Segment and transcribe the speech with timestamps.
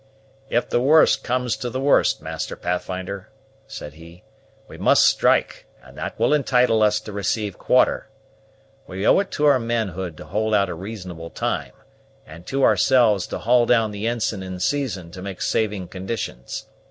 [0.49, 3.29] "If the worst comes to the worst, Master Pathfinder,"
[3.67, 4.23] said he,
[4.67, 8.09] "we must strike, and that will entitle us to receive quarter.
[8.87, 11.73] We owe it to our manhood to hold out a reasonable time,
[12.25, 16.65] and to ourselves to haul down the ensign in season to make saving conditions.